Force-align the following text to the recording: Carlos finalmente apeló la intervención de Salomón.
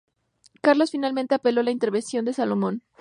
Carlos 0.63 0.89
finalmente 0.89 1.35
apeló 1.35 1.61
la 1.61 1.69
intervención 1.69 2.25
de 2.25 2.33
Salomón. 2.33 2.81